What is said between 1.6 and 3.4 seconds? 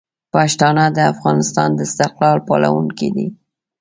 د استقلال پالونکي دي.